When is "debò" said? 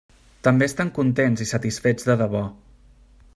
2.23-2.43